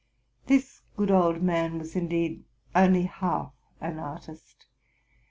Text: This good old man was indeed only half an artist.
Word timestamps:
This 0.47 0.81
good 0.97 1.11
old 1.11 1.43
man 1.43 1.77
was 1.77 1.95
indeed 1.95 2.43
only 2.73 3.03
half 3.03 3.51
an 3.79 3.99
artist. 3.99 4.65